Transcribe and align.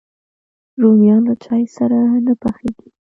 رومیان 0.81 1.21
له 1.29 1.35
چای 1.43 1.63
سره 1.77 1.97
نه 2.25 2.33
پخېږي 2.41 2.89